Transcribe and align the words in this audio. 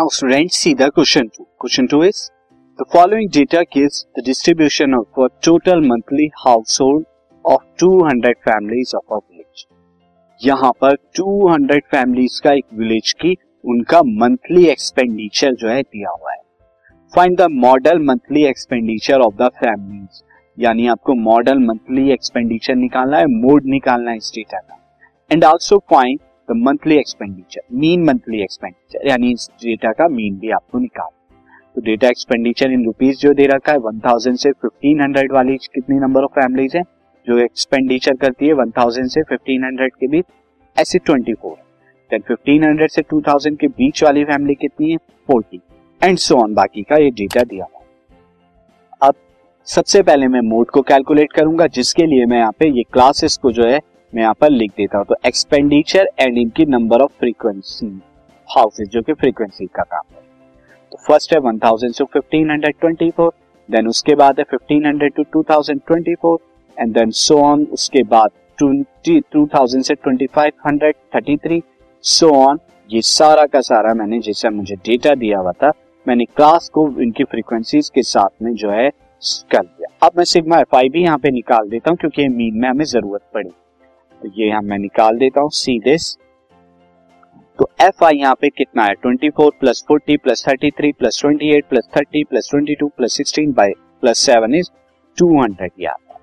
Now 0.00 0.08
see 0.52 0.72
question 0.74 1.86
two 1.86 2.02
is 2.04 2.20
the 2.78 2.84
of 5.18 5.32
total 5.44 5.80
monthly 5.88 6.28
household 6.46 7.04
of 7.44 7.62
200 7.82 8.32
families 8.44 8.94
of 8.96 9.14
village 9.14 9.66
यहाँ 10.40 10.70
पर 10.80 10.94
200 11.20 11.78
families 11.90 12.40
का 12.44 12.52
एक 12.52 12.64
village 12.72 13.12
की 13.12 13.36
उनका 13.64 14.00
मंथली 14.02 14.64
एक्सपेंडिचर 14.66 15.54
जो 15.54 15.68
है 15.68 15.82
दिया 15.82 16.10
हुआ 16.10 16.32
है। 16.32 16.40
Find 17.12 17.36
the 17.38 17.50
model 17.58 18.02
monthly 18.04 18.44
expenditure 18.44 19.20
of 19.20 19.34
the 19.34 19.50
families 19.60 20.22
यानी 20.58 20.86
आपको 20.86 21.14
मॉडल 21.14 21.58
मंथली 21.58 22.10
एक्सपेंडिचर 22.12 22.74
निकालना 22.76 23.18
है 23.18 23.26
मोड 23.36 23.66
निकालना 23.66 24.10
है 24.10 24.16
इस 24.16 24.32
डेटा 24.34 24.58
का। 24.58 24.80
And 25.30 25.44
also 25.44 25.78
find 25.90 26.18
the 26.50 26.52
monthly 26.56 26.96
expenditure 26.96 27.60
mean 27.72 28.04
monthly 28.04 28.40
expenditure 28.42 29.08
यानी 29.08 29.30
इस 29.32 29.48
डेटा 29.56 29.90
का 29.92 30.08
मीन 30.08 30.38
भी 30.38 30.50
आपको 30.50 30.78
निकालना 30.78 31.36
तो 31.76 31.80
डेटा 31.80 32.08
एक्सपेंडिचर 32.08 32.70
इन 32.72 32.84
रुपीज़ 32.84 33.18
जो 33.18 33.32
दे 33.34 33.46
रखा 33.46 33.72
है 33.72 33.78
वन 33.78 33.98
थाउज़ेंड 33.98 34.36
से 34.36 34.50
फिफ्टीन 34.52 35.00
हंड्रेड 35.00 35.32
वाली 35.32 35.56
कितनी 35.74 35.98
नंबर 35.98 36.24
ऑफ़ 36.24 36.30
फैमिलीज़ 36.30 36.76
है? 36.76 36.82
जो 37.26 37.38
एक्सपेंडिचर 37.38 38.16
करती 38.16 38.46
है 38.46 38.52
वन 38.52 38.70
थाउज़ेंड 38.70 39.08
से 39.08 39.22
फिफ्टीन 39.22 39.64
हंड्रेड 39.64 39.92
के 39.92 40.06
बीच, 40.06 40.24
ऐसे 40.76 40.98
twenty 40.98 41.34
four 41.34 41.54
then 42.10 42.20
fifteen 42.28 42.64
hundred 42.64 42.90
से 42.90 43.02
टू 43.02 43.20
थाउज़ेंड 43.20 43.58
के 43.58 43.66
बीच 43.68 44.02
वाली 44.04 44.24
फैमिली 44.24 44.54
कितनी 44.54 44.90
है? 44.90 44.96
फोर्टी 45.28 45.60
एंड 46.00 46.18
सो 46.18 46.36
ऑन 46.36 46.54
बाकी 46.54 46.82
का 46.82 46.96
ये 46.96 47.10
डेटा 47.10 47.42
दिया 47.44 47.64
हुआ 47.64 49.08
अब 49.08 49.14
सबसे 49.68 50.02
पहले 50.02 50.28
मैं 50.28 50.40
मोड 50.40 50.70
को 50.70 50.82
कैलकुलेट 50.82 51.32
करूँगा, 51.32 51.66
जिसके 51.68 52.06
लिए 52.06 52.26
मैं 52.26 52.38
यहाँ 52.38 52.52
पे 52.58 52.68
ये 52.68 52.82
क्लासेस 52.92 53.36
को 53.36 53.52
जो 53.52 53.66
है 53.66 53.78
मैं 54.12 54.22
यहाँ 54.22 54.34
पर 54.40 54.50
लिख 54.50 54.70
देता 54.76 54.98
हूँ। 54.98 55.06
तो 55.06 55.16
एक्सपेंडिचर 55.26 56.08
एंड 56.20 56.38
इनकी 56.38 56.64
नंबर 56.66 57.02
ऑफ़ 57.02 57.12
फ्रीक्वेंसी 57.20 57.86
हाउसेज 58.48 58.88
जो 58.88 59.02
कि 59.02 59.12
फ्रीक्वेंसी 59.14 59.66
का 59.66 59.82
काम 59.84 60.14
है। 60.14 60.22
तो 60.92 60.98
फ़र्स्ट 61.06 61.32
है 61.32 61.38
वन 61.40 61.58
थाउज़ेंड 61.58 61.94
से 61.94 62.04
fifteen 62.04 62.50
hundred 62.50 62.74
twenty 62.80 63.10
four 63.10 63.32
then 63.68 63.88
उसके 63.88 64.14
बाद 64.14 64.38
है 64.38 64.44
fifteen 64.50 64.86
hundred 64.86 65.12
to 65.14 65.22
two 65.32 65.42
thousand 65.50 65.80
twenty 65.86 66.14
four 66.14 66.38
and 66.76 66.94
then 66.94 67.10
so 67.16 67.38
on 67.42 67.64
उसके 67.72 68.02
बाद 68.06 68.30
ट्वेंटी 68.58 69.20
टू 69.32 69.46
थाउज़ेंड 69.54 69.84
से 69.84 69.94
twenty 69.94 70.26
five 70.26 70.52
hundred 70.66 70.94
thirty 71.14 71.36
three 71.36 71.62
so 72.04 72.30
on 72.36 72.58
ये 72.90 73.02
सारा 73.02 73.44
का 73.46 73.60
सारा 73.62 73.92
मैंने 73.94 74.18
जैसा 74.20 74.50
मुझे 74.50 74.76
डेटा 74.76 75.14
दिया 75.14 75.38
हुआ 75.38 75.52
था, 75.52 75.70
मैंने 76.06 76.24
क्लास 76.26 76.68
को 76.68 76.86
इनकी 77.02 77.24
फ्रीक्वेंसीज 77.24 77.88
के 77.94 78.02
साथ 78.02 78.42
में 78.42 78.52
जो 78.54 78.70
है, 78.70 78.88
कर 79.52 79.62
दिया। 79.62 80.06
अब 80.06 80.16
मैं 80.16 80.24
सिग्मा 80.24 80.58
एफ़ 80.60 80.76
आई 80.76 80.88
भी 80.88 81.02
यहाँ 81.02 81.18
पे 81.18 81.30
निकाल 81.30 81.68
देता 81.68 81.90
हूँ, 81.90 81.98
क्योंकि 81.98 82.26
मीन 82.28 82.54
में 82.54 82.68
हमें 82.68 82.84
ज़रूरत 82.84 83.22
पड़ी। 83.34 83.48
तो 83.48 83.54
ये 84.26 84.48
यहाँ 84.48 84.62
मैं 84.62 84.78
निकाल 84.78 85.18
देता 85.18 85.40
हूँ 85.40 85.50
सी 85.54 85.78
दिस 85.80 86.14
तो 87.58 87.68
एफ़ 87.82 88.04
आई 88.04 88.16
यहाँ 88.16 88.34
पे 88.40 88.48
कितना 88.48 88.84
है? 88.84 88.94
Twenty 88.94 89.30
four 89.30 89.52
plus 89.60 89.84
forty 89.88 90.16
plus 90.16 90.44
thirty 90.48 90.70
three 90.70 90.92
plus 90.92 91.20
twenty 91.20 91.50
eight 91.54 91.64
plus 91.70 91.88
thirty 91.96 92.22
plus 92.24 92.48
twenty 92.50 92.74
two 92.74 92.88
plus 92.88 93.16
sixteen 93.16 93.52
by 93.52 93.72
plus 94.02 94.18
seven 94.26 94.54
is 94.54 94.70
two 95.18 95.28
hundred 95.40 95.70
ये 95.80 95.86
आता 95.86 96.14
है 96.14 96.18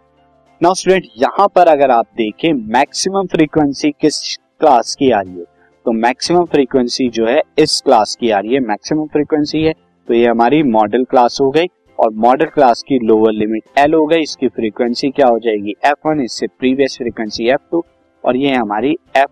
नाउ 0.62 0.74
स्टूडेंट 0.74 1.08
यहाँ 1.18 1.48
पर 1.56 1.68
अगर 1.68 1.92
आप 1.92 2.08
देखें 2.18 2.52
मैक्सिमम 2.54 3.28
फ्रीक्वेंसी 3.28 3.92
किस 4.02 4.38
क्लास 4.60 4.96
की 4.96 5.12
आ 5.12 5.20
रही 5.22 5.40
है? 5.40 5.46
तो 5.86 5.92
मैक्सिमम 5.94 6.46
फ्रीक्वेंसी 6.46 7.08
जो 7.10 7.26
है, 7.28 7.42
इस 7.60 7.82
क्लास 7.82 8.16
की 8.20 8.30
आ 8.30 8.40
रही 8.40 8.54
है। 8.54 8.60
मैक्सिमम 8.60 9.06
फ्रीक्वेंसी 9.08 9.62
है 9.64 9.74
तो 10.08 10.14
ये 10.14 10.26
हमारी 10.28 10.62
मॉडल 10.66 11.04
क्लास 11.04 11.38
हो 11.42 11.50
गई। 11.52 11.68
और 11.98 12.12
मॉडल 12.16 12.46
क्लास 12.46 12.84
की 12.88 12.98
लोअर 13.00 13.32
लिमिट 13.34 13.80
एल 13.80 13.94
हो 13.94 14.06
गई, 14.06 14.22
इसकी 14.22 14.48
फ्रीक्वेंसी 14.48 15.10
क्या 15.10 15.28
हो 15.28 15.40
जाएगी? 15.40 15.76
एफ़ 15.86 16.08
वन 16.08 16.22
इससे 16.22 16.48
प्रीवियस 16.50 16.98
फ्रीक्वेंसी 16.98 17.48
एफ़ 17.50 17.62
टू 17.72 17.84
और 18.24 18.38
ये 18.38 18.54
हमारी 18.54 18.92
एफ़ 19.18 19.32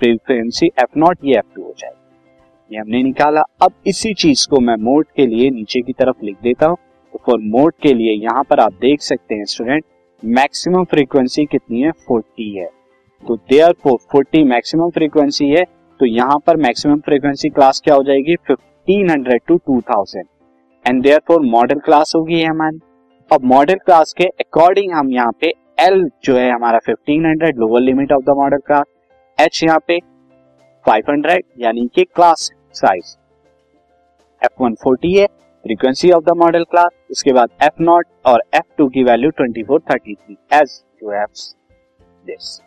फ्रीक्वेंसी 0.00 0.66
एफ़ 0.66 0.98
नॉट 0.98 1.18
ये 1.24 1.36
एफ़ 1.38 1.54
टू 1.54 1.62
हो 1.62 1.74
जाएगी। 1.78 1.96
ये 2.70 2.80
हमने 2.80 3.02
निकाला। 3.02 3.42
अब 3.62 3.72
इसी 3.86 4.12
चीज़ 4.14 4.46
को 4.48 4.60
मैं 4.60 4.76
मोड 4.80 5.06
के 5.16 5.26
लिए 5.26 5.50
नीचे 5.50 5.80
की 5.82 5.92
तरफ़ 5.92 6.24
लिख 6.24 6.36
देता 6.42 6.66
हूँ। 6.66 6.76
तो 7.14 7.20
फॉर 7.26 7.38
मोड 7.44 7.72
के 7.82 7.92
लिए 7.94 8.12
यहाँ 8.14 8.42
पर 8.50 8.60
आप 8.60 8.72
देख 8.80 9.00
सकते 9.02 9.34
हैं 9.34 9.44
स्टूडेंट 9.44 9.84
मैक्सिमम 10.22 10.84
फ्रीक्वेंसी 10.84 11.44
कितनी 11.46 11.80
है? 11.82 11.90
फोर्टी 11.90 12.50
है। 12.56 12.68
तो 13.22 13.36
there 13.50 13.72
four 13.82 13.98
forty 14.12 14.42
maximum 14.44 14.90
frequency 14.90 15.48
है। 15.48 15.64
तो 16.00 16.06
यहाँ 16.06 16.38
पर 16.46 16.56
मैक्सिमम 16.58 17.00
फ्रीक्वेंसी 17.00 17.48
क्लास 17.50 17.80
क्या 17.84 17.94
हो 17.94 18.02
जाएगी? 18.02 18.36
Fifteen 18.38 19.10
hundred 19.10 19.40
to 19.48 19.56
two 19.56 19.80
thousand 19.90 20.26
and 20.86 21.02
therefore 21.28 21.40
model 21.46 21.78
class 21.80 22.12
होगी 22.16 22.42
हमारी। 22.42 22.78
अब 23.30 23.44
मॉडल 23.46 23.74
क्लास 23.86 24.12
के 24.18 24.24
अकॉर्डिंग 24.40 24.92
हम 24.92 25.10
यहाँ 25.12 25.32
पे 25.40 25.52
एल 25.80 26.08
जो 26.24 26.36
है 26.36 26.50
हमारा 26.50 26.78
fifteen 26.86 27.26
hundred 27.26 27.58
lower 27.58 27.80
limit 27.80 28.12
of 28.12 28.24
the 28.24 28.36
model 28.36 28.58
class 28.66 28.86
H 29.38 29.62
यहाँ 29.64 29.78
पे 29.86 29.98
फाइव 30.84 31.10
हंड्रेड 31.10 31.44
यानी 31.58 31.86
कि 31.94 32.04
class 32.06 32.50
size 32.74 33.14
F 34.42 34.62
one 34.62 34.74
forty 34.82 35.12
है 35.14 35.26
frequency 35.64 36.10
of 36.10 36.24
the 36.24 36.36
model 36.36 36.64
class 36.70 36.90
उसके 37.10 37.32
बाद 37.32 37.50
एफ़ 37.62 37.82
नॉट 37.82 38.06
और 38.26 38.42
एफ़ 38.54 38.76
टू 38.78 38.88
की 38.88 39.04
value 39.04 39.30
twenty 39.30 39.62
four 39.62 39.80
thirty 39.90 40.14
three 40.14 40.36
as 40.52 40.80
two 41.00 41.12
F 41.12 41.46
this 42.24 42.60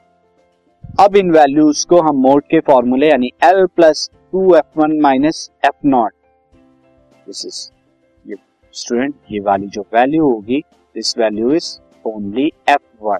अब 1.01 1.15
इन 1.15 1.31
वैल्यूज़ 1.31 1.85
को 1.87 2.01
हम 2.01 2.21
मोड 2.21 2.43
के 2.43 2.59
फॉर्मूले 2.67 3.09
यानी 3.09 3.31
L 3.43 3.65
plus 3.75 4.09
two 4.31 4.53
F 4.55 4.79
one 4.79 4.99
minus 5.01 5.49
F 5.65 5.87
not 5.87 6.13
this 7.27 7.45
is 7.45 7.72
student 8.73 9.13
ये 9.31 9.39
वाली 9.39 9.67
जो 9.67 9.81
वैल्यू 9.93 10.29
होगी 10.29 10.59
this 10.95 11.17
value 11.17 11.51
is 11.53 11.67
only 12.05 12.45
F 12.69 13.03
one 13.03 13.19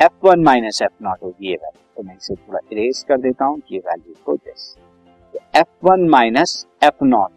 F 0.00 0.26
one 0.26 0.42
minus 0.44 0.80
F 0.82 0.92
not 1.02 1.22
होगी 1.22 1.48
ये 1.48 1.54
वैल्यू 1.54 1.82
तो 1.96 2.02
मैं 2.02 2.14
इसे 2.16 2.34
थोड़ा 2.34 2.58
इरेज 2.72 3.04
कर 3.08 3.20
देता 3.20 3.44
हूँ 3.44 3.60
ये 3.72 3.78
वैल्यू 3.78 4.14
को 4.26 4.36
this 4.36 4.74
F 5.56 5.68
one 5.84 6.08
minus 6.08 6.66
F 6.84 7.04
not 7.04 7.30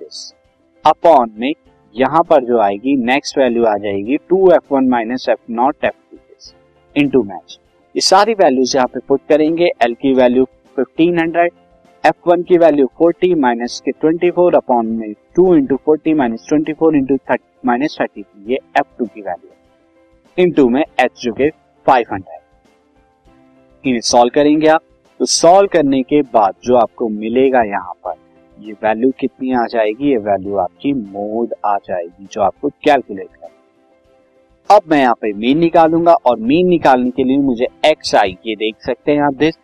this 0.00 0.32
upon 0.84 1.32
में 1.38 1.52
यहाँ 1.94 2.22
पर 2.30 2.44
जो 2.44 2.58
आएगी 2.60 2.96
नेक्स्ट 3.04 3.38
वैल्यू 3.38 3.64
आ 3.64 3.76
जाएगी 3.78 4.16
two 4.28 4.50
F 4.52 4.72
one 4.74 4.88
minus 4.88 5.28
F 5.28 5.52
not 5.52 5.84
F 5.84 5.94
two 6.10 6.16
this 6.16 6.52
into 6.96 7.22
match 7.22 7.58
ये 7.94 8.00
सारी 8.00 8.34
वैल्यूज़ 8.34 8.76
यहाँ 8.76 8.86
पे 8.86 9.00
पुट 9.08 9.20
करेंगे. 9.28 9.70
एल 9.84 9.94
की 9.94 10.12
वैल्यू 10.14 10.46
1500 10.76 11.48
एफ़ 12.06 12.28
वन 12.28 12.42
की 12.42 12.56
वैल्यू 12.58 12.86
40 13.02 13.34
माइनस 13.40 13.80
के 13.84 13.92
24 14.04 14.54
अपॉन 14.56 14.86
में 14.96 15.12
2 15.38 15.46
into 15.56 15.76
forty 15.76 16.12
minus 16.14 16.44
twenty 16.48 16.72
four 16.72 16.96
into 16.96 17.16
thirty 17.30 17.66
minus 17.66 17.96
thirty 18.00 18.24
ये 18.48 18.58
एफ़ 18.78 18.86
टू 18.98 19.04
की 19.04 19.20
वैल्यू 19.20 19.50
है। 19.50 20.44
इंटू 20.44 20.68
में 20.68 20.80
एच 20.80 21.10
जो 21.22 21.32
के 21.32 21.48
500 21.86 22.20
इन्हें 23.84 24.00
सॉल्व 24.02 24.30
करेंगे 24.34 24.68
आप। 24.68 24.82
तो 25.20 25.26
सॉल्व 25.26 25.68
करने 25.72 26.02
के 26.02 26.20
बाद 26.34 26.54
जो 26.64 26.76
आपको 26.76 27.08
मिलेगा 27.08 27.62
यहाँ 27.64 27.92
पर, 28.04 28.14
ये 28.58 28.72
वैल्यू 28.74 29.10
कितनी 29.20 29.52
आ 29.52 29.66
जाएगी? 29.66 30.10
ये 30.10 30.16
वैल्यू 30.18 30.56
आपकी 30.58 30.92
मोड 30.92 31.54
आ 31.66 31.76
जाएगी, 31.78 32.26
जो 32.32 32.42
आपको 32.42 32.68
कैलकुलेट 32.84 33.28
करना 33.28 34.76
अब 34.76 34.90
मैं 34.90 35.00
यहाँ 35.00 35.14
पे 35.14 35.32
मीन 35.34 35.58
निकालूँगा 35.58 36.14
और 36.26 36.38
मीन 36.40 36.68
निकालने 36.68 37.10
के 37.10 37.24
लिए 37.24 37.38
मुझे 37.38 37.66
एक्स 37.86 38.14
आई 38.14 38.36
ये 38.46 38.54
देख 38.56 38.76
सकते 38.82 39.12
हैं 39.12 39.22
आप 39.22 39.34
दिस 39.36 39.58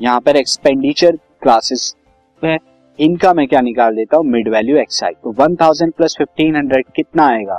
यहाँ 0.00 0.20
पर 0.20 0.36
एक्सपेंडिचर 0.36 1.18
क्लासेस 1.46 1.94
है 2.42 2.58
इनका 2.98 3.32
मैं 3.34 3.46
क्या 3.48 3.60
निकाल 3.60 3.96
देता 3.96 4.16
हूँ? 4.16 4.24
मिड 4.26 4.48
वैल्यू 4.48 4.76
एक्स 4.76 5.02
आई 5.04 5.12
तो 5.14 5.30
one 5.38 5.54
thousand 5.56 5.92
plus 5.92 6.14
fifteen 6.18 6.56
hundred 6.56 6.86
कितना 6.96 7.26
आएगा? 7.28 7.58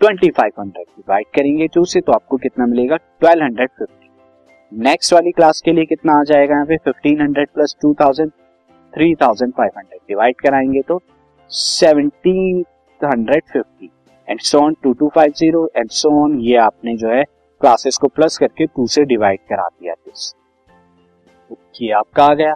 ट्वेंटी 0.00 0.30
फाइव 0.30 0.52
हंड्रेड 0.60 0.86
डिवाइड 0.86 1.26
करेंगे 1.34 1.66
टू 1.74 1.84
से 1.84 2.00
तो 2.00 2.12
आपको 2.12 2.36
कितना 2.36 2.66
मिलेगा? 2.66 2.96
ट्वेल्व 2.96 3.44
हंड्रेड 3.44 3.70
फिफ्टी 3.78 4.80
नेक्स्ट 4.84 5.12
वाली 5.12 5.30
क्लास 5.32 5.60
के 5.64 5.72
लिए 5.72 5.84
कितना 5.84 6.18
आ 6.20 6.22
जाएगा 6.24 6.54
यहाँ 6.54 6.66
पे? 6.66 6.76
Fifteen 6.76 7.20
hundred 7.20 7.48
plus 7.54 7.76
two 7.82 7.94
thousand 8.00 8.30
three 8.92 9.14
thousand 9.22 9.52
five 9.52 9.70
hundred 9.78 10.00
divide 10.08 10.40
कराएँगे 10.40 10.82
तो 10.88 11.00
seventeen 11.50 12.64
hundred 13.00 13.42
fifty 13.52 13.90
and 14.28 14.40
so 14.42 14.58
on 14.58 14.76
two 14.82 14.92
two 14.92 15.10
five 15.14 15.32
zero 15.36 15.68
and 15.76 15.90
so 15.90 16.10
on 16.22 16.38
ये 16.40 16.56
आपने 16.58 16.96
जो 16.96 17.08
है 17.08 17.22
क्लासेस 17.60 17.96
को 17.96 18.08
प्लस 18.08 18.38
करके 18.38 18.66
टू 18.66 18.86
से 18.86 19.04
डिवाइड 19.04 19.40
करा 19.48 19.68
दिया। 19.68 19.94
ये 21.82 21.90
आपका 21.92 22.24
आ 22.24 22.34
गया। 22.34 22.54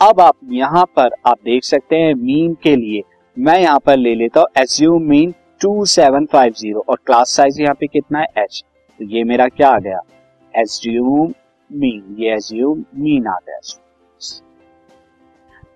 अब 0.00 0.20
आप 0.20 0.34
यहाँ 0.50 0.84
पर, 0.96 1.10
आप 1.26 1.38
देख 1.44 1.64
सकते 1.64 1.96
हैं 1.96 2.12
मीन 2.14 2.54
के 2.62 2.74
लिए 2.76 3.02
मैं 3.36 3.58
यहाँ 3.60 3.78
पर 3.86 3.96
ले 3.96 4.14
लेता 4.14 4.40
हूँ 4.40 4.48
assume 4.58 5.02
mean 5.08 5.34
two 5.60 5.84
seven 5.84 6.26
five 6.32 6.52
zero 6.58 6.84
और 6.88 6.98
क्लास 7.06 7.34
साइज़ 7.36 7.60
यहाँ 7.62 7.74
पे 7.80 7.86
कितना 7.86 8.18
है? 8.18 8.26
एच 8.38 8.62
तो 9.00 9.04
ये 9.06 9.24
मेरा 9.24 9.48
क्या 9.48 9.68
आ 9.68 9.78
गया? 9.78 10.00
एज्यूम 10.54 11.32
मीन 11.70 12.16
ये 12.20 12.34
एज्यूम 12.34 12.84
मीन 12.94 13.26
आ 13.26 13.36
गया। 13.38 13.58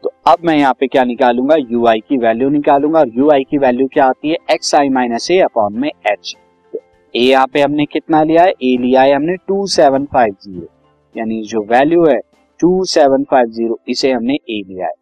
तो 0.04 0.12
अब 0.26 0.44
मैं 0.44 0.56
यहाँ 0.56 0.74
पे 0.80 0.86
क्या 0.86 1.04
निकालूँगा? 1.04 1.56
यू 1.70 1.86
आई 1.86 2.00
की 2.08 2.18
वैल्यू 2.18 2.48
निकालूँगा 2.50 2.98
और 3.00 3.08
यू 3.18 3.30
आई 3.30 3.44
की 3.50 3.58
वैल्यू 3.58 3.88
क्या 3.92 4.06
आती 4.06 4.30
है? 4.30 4.36
X 4.50 4.74
I 4.74 4.88
minus 4.90 5.30
A 5.30 5.38
upon 5.42 5.78
में 5.80 5.88
एच 5.88 6.36
तो 6.74 6.78
ए 7.14 7.20
यहाँ 7.20 7.46
पे 7.46 7.62
हमने 7.62 7.84
कितना 7.86 8.22
लिया 8.22 8.42
है? 8.42 8.50
ए 8.50 8.76
लिया 8.80 9.02
है 9.02 9.14
हमने 9.14 9.36
टू 9.38 9.66
सेवन 9.70 10.04
फाइव 10.12 10.36
ज़ीरो 10.42 10.68
यानी 11.14 11.42
जो 11.46 11.64
वैल्यू 11.70 12.06
है 12.06 12.20
टू 12.60 12.84
सेवन 12.86 13.24
फाइव 13.30 13.50
ज़ीरो 13.50 13.78
इसे 13.88 14.10
हमने 14.12 14.34
ए 14.34 14.62
लिया 14.68 14.86
है। 14.86 14.92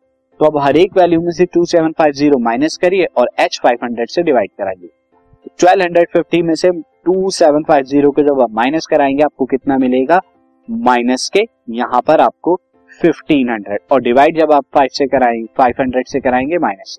तो 0.41 0.45
अब 0.47 0.59
हर 0.63 0.77
एक 0.77 0.97
वैल्यू 0.99 1.21
में 1.21 1.31
से 1.33 1.45
two 1.45 1.65
seven 1.67 1.93
five 1.99 2.13
zero 2.15 2.39
minus 2.41 2.77
करिए 2.83 3.05
और 3.17 3.31
एच 3.41 3.61
फाइव 3.63 3.79
हंड्रेड 3.85 4.09
से 4.09 4.23
डिवाइड 4.23 4.51
कराइए। 4.59 4.87
तो 4.87 5.51
ट्वेल्व 5.61 5.83
हंड्रेड 5.83 6.09
फिफ्टी 6.13 6.43
में 6.43 6.55
से 6.55 6.71
टू 7.05 7.31
सेवन 7.31 7.63
फाइव 7.69 7.85
ज़ीरो 7.85 8.11
को 8.11 8.23
जब 8.23 8.41
आप 8.41 8.51
माइनस 8.55 8.87
कराएँगे, 8.87 9.23
आपको 9.23 9.45
कितना 9.47 9.79
मिलेगा? 9.79 10.21
माइनस 10.69 11.29
के, 11.33 11.45
यहाँ 11.71 12.01
पर 12.07 12.21
आपको 12.21 12.59
फिफ्टीन 13.01 13.49
हंड्रेड 13.51 13.81
और 13.93 14.01
डिवाइड 14.03 14.39
जब 14.39 14.53
आप 14.53 14.65
फाइव 14.75 14.89
से 14.93 15.07
कराएँगे 15.07 15.47
फाइव 15.59 15.75
हंड्रेड 15.81 16.07
से 16.07 16.21
कराएँगे 16.21 16.59
minus 16.59 16.97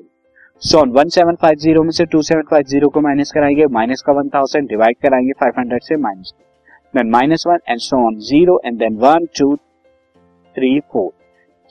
so 0.61 0.83
seven 1.09 1.35
five 1.41 1.55
zero 1.59 1.83
में 1.83 1.91
से 1.91 2.05
टू 2.05 2.21
सेवन 2.21 2.41
फाइव 2.51 2.63
ज़ीरो 2.67 2.89
को 2.89 3.01
माइनस 3.01 3.31
कराएँगे 3.31 3.65
माइनस 3.71 4.01
का 4.07 4.13
वन 4.13 4.29
थाउज़ेंड 4.29 4.67
डिवाइड 4.69 4.97
कराएँगे 5.03 5.31
फाइव 5.39 5.53
हंड्रेड 5.59 5.83
से 5.83 5.95
minus 5.97 6.33
then 6.93 7.09
minus 7.11 7.43
one 7.47 7.59
and 7.69 7.79
so 7.79 8.05
on 8.07 8.17
zero 8.21 8.59
and 8.65 8.77
then 8.79 8.97
one 8.97 9.25
two 9.39 9.55
three 10.55 10.79
four 10.93 11.11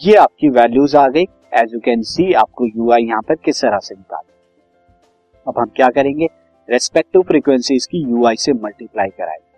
ये 0.01 0.15
आपकी 0.17 0.49
वैल्यूज़ 0.51 0.97
आ 0.97 1.07
गई. 1.09 1.23
एज 1.55 1.75
यू 1.75 1.81
कैन 1.81 2.03
सी 2.05 2.33
आपको 2.33 2.67
यू 2.67 2.91
आई 2.93 3.05
यहाँ 3.05 3.23
पर 3.29 3.35
किस 3.45 3.63
तरह 3.63 3.79
से 3.79 3.95
निकाल 3.95 4.23
अब 5.47 5.59
हम 5.59 5.71
क्या 5.77 5.89
करेंगे? 5.91 6.29
रेस्पेक्टिव 6.69 7.23
फ्रीक्वेंसीज 7.29 7.87
की 7.87 8.03
यू 8.03 8.27
आई 8.27 8.37
से 8.37 8.53
मल्टीप्लाई 8.55 9.09
कराएँगे. 9.09 9.51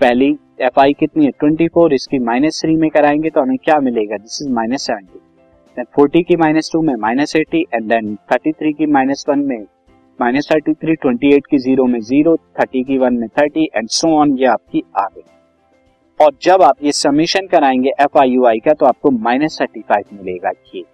पहली 0.00 0.30
एफ़ 0.60 0.80
आई 0.80 0.92
कितनी 0.92 1.24
है? 1.24 1.30
ट्वेंटी 1.30 1.68
फोर 1.68 1.94
इसकी 1.94 2.18
माइनस 2.20 2.60
थ्री 2.62 2.76
में 2.76 2.88
कराएँगे 2.90 3.30
तो 3.30 3.40
हमें 3.40 3.56
क्या 3.64 3.78
मिलेगा? 3.80 4.16
This 4.16 4.42
is 4.42 4.50
minus 4.52 4.86
seventy 4.86 5.18
then 5.76 5.84
forty 5.96 6.22
की 6.22 6.36
माइनस 6.36 6.70
टू 6.72 6.80
में 6.82 6.94
minus 6.96 7.36
eighty 7.36 7.64
and 7.74 7.88
then 7.88 8.14
thirty 8.32 8.52
three 8.52 8.72
की 8.72 8.86
माइनस 8.92 9.24
वन 9.28 9.38
में 9.46 9.62
minus 10.18 10.48
thirty 10.52 10.72
three 10.74 10.94
twenty 10.94 11.34
eight 11.34 11.46
की 11.46 11.58
ज़ीरो 11.58 11.84
में 11.86 12.00
ज़ीरो 12.00 12.36
थर्टी 12.60 12.82
की 12.84 12.98
वन 12.98 13.14
में 13.14 13.28
थर्टी 13.38 13.68
एंड 13.76 13.88
सो 13.90 14.16
ऑन 14.20 14.36
ये 14.38 14.46
आपकी 14.46 14.82
आ 14.98 15.06
गई. 15.06 15.22
और 16.20 16.32
जब 16.42 16.62
आप 16.62 16.76
ये 16.82 16.92
समीशन 16.92 17.46
कराएँगे 17.46 17.90
एफ़ 18.00 18.18
आई 18.18 18.30
यू 18.30 18.44
आई 18.46 18.58
का 18.58 18.72
तो 18.72 18.86
आपको 18.86 19.10
माइनस 19.10 19.58
थर्टी 19.60 19.80
फाइव 19.80 20.04
मिलेगा। 20.12 20.50
ये। 20.74 20.84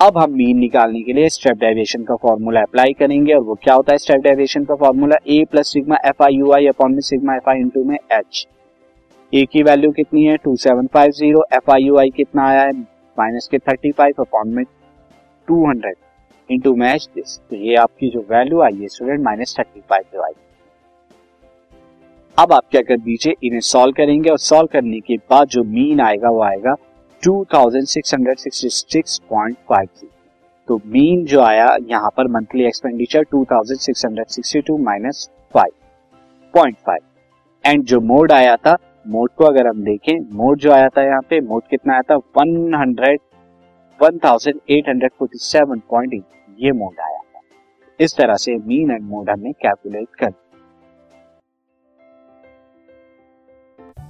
अब 0.00 0.18
हम 0.18 0.32
मीन 0.32 0.58
निकालने 0.58 1.02
के 1.02 1.12
लिए 1.12 1.28
स्टेप 1.28 1.56
डेविएशन 1.58 2.04
का 2.04 2.14
फॉर्मूला 2.16 2.60
अप्लाई 2.60 2.92
करेंगे, 2.92 3.32
और 3.34 3.42
वो 3.42 3.54
क्या 3.54 3.74
होता 3.74 3.92
है 3.92 3.98
स्टेप 3.98 4.20
डेविएशन 4.22 4.64
का 4.64 4.74
formula 4.74 5.16
A 5.26 5.44
plus 5.50 5.72
sigma 5.72 5.96
F 6.06 6.22
I 6.24 6.34
U 6.34 6.52
I 6.52 6.66
upon 6.66 6.92
में 6.92 7.00
सिग्मा 7.00 7.36
एफ़ 7.36 7.50
आई 7.50 7.60
इंटू 7.60 7.84
में 7.84 7.96
एच 7.96 8.46
ए 9.32 9.44
की 9.52 9.62
वैल्यू 9.62 9.90
कितनी 9.92 10.24
है? 10.24 10.36
Two 10.36 10.56
seven 10.56 10.86
five 10.94 11.10
zero 11.12 11.44
F 11.54 11.70
I 11.70 11.82
U 11.82 11.98
I 11.98 12.10
कितना 12.10 12.48
आया 12.48 12.62
है? 12.62 12.72
माइनस 12.72 13.48
के 13.50 13.58
थर्टी 13.58 13.90
फाइव 13.92 14.22
अपॉन 14.22 14.54
में 14.54 14.64
टू 15.48 15.64
हंड्रेड 15.68 15.96
इंटू 16.50 16.74
में 16.76 16.92
एच 16.94 17.08
दिस 17.14 17.38
तो 17.40 17.56
ये 17.56 17.74
आपकी 17.76 18.08
जो 18.10 18.20
वैल्यू 18.30 18.60
आई 18.62 18.80
है 18.80 18.88
स्टूडेंट 18.88 19.20
माइनस 19.24 19.54
थर्टी 19.58 19.80
फाइव 19.80 20.04
जो 20.14 20.22
आई। 20.22 20.32
अब 22.40 22.52
आप 22.52 22.62
क्या 22.70 22.80
कर 22.82 22.96
दीजिए, 22.98 23.34
इन्हें 23.44 23.60
सॉल्व 23.60 23.92
करेंगे 23.92 24.30
और 24.30 24.38
सॉल्व 24.38 24.68
करने 24.72 25.00
के 25.00 25.16
बाद 25.30 25.48
जो 25.48 25.64
मीन 25.64 26.00
आएगा, 26.00 26.30
वो 26.30 26.42
आएगा 26.42 26.74
2666.50 27.22 30.04
तो 30.68 30.80
मीन 30.86 31.24
जो 31.24 31.40
आया, 31.40 31.76
यहाँ 31.90 32.10
पर 32.16 32.26
monthly 32.28 32.64
expenditure 32.66 33.24
2662 33.34 34.78
minus 34.80 35.30
five 35.54 35.72
and 37.64 37.84
जो 37.84 38.00
मोड 38.02 38.32
आया 38.32 38.56
था 38.56 38.76
मोड 39.06 39.30
को 39.38 39.44
अगर 39.44 39.66
हम 39.66 39.82
देखें 39.84 40.18
मोड 40.36 40.58
जो 40.58 40.72
आया 40.72 40.88
था 40.88 41.02
यहाँ 41.02 41.22
पे 41.30 41.40
मोड 41.40 41.62
कितना 41.70 41.92
आया 41.92 42.02
था? 42.10 42.16
100 42.38 43.16
1847.8 44.70 46.22
ये 46.58 46.72
मोड 46.72 47.00
आया 47.00 47.18
था। 47.18 47.40
इस 48.00 48.16
तरह 48.16 48.36
से 48.36 48.56
मीन 48.58 48.90
एंड 48.90 49.02
मोड 49.02 49.30
हमने 49.30 49.52
कैलकुलेट 49.52 50.08
कर 50.20 50.30